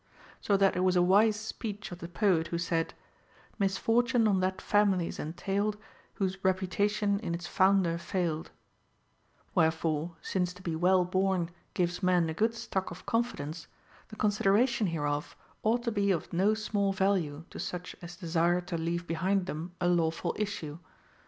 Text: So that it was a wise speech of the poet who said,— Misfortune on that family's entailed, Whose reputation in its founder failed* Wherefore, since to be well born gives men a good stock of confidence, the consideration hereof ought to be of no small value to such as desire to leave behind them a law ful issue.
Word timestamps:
So 0.41 0.57
that 0.57 0.75
it 0.75 0.79
was 0.79 0.95
a 0.95 1.01
wise 1.03 1.39
speech 1.39 1.91
of 1.91 1.99
the 1.99 2.07
poet 2.07 2.47
who 2.47 2.57
said,— 2.57 2.95
Misfortune 3.59 4.27
on 4.27 4.39
that 4.39 4.59
family's 4.59 5.19
entailed, 5.19 5.77
Whose 6.15 6.43
reputation 6.43 7.19
in 7.19 7.35
its 7.35 7.45
founder 7.45 7.99
failed* 7.99 8.49
Wherefore, 9.53 10.15
since 10.19 10.53
to 10.53 10.63
be 10.63 10.75
well 10.75 11.05
born 11.05 11.51
gives 11.75 12.01
men 12.01 12.31
a 12.31 12.33
good 12.33 12.55
stock 12.55 12.89
of 12.89 13.05
confidence, 13.05 13.67
the 14.07 14.15
consideration 14.15 14.87
hereof 14.87 15.35
ought 15.61 15.83
to 15.83 15.91
be 15.91 16.09
of 16.09 16.33
no 16.33 16.55
small 16.55 16.91
value 16.91 17.43
to 17.51 17.59
such 17.59 17.95
as 18.01 18.15
desire 18.15 18.59
to 18.61 18.79
leave 18.79 19.05
behind 19.05 19.45
them 19.45 19.73
a 19.79 19.87
law 19.87 20.09
ful 20.09 20.35
issue. 20.35 20.79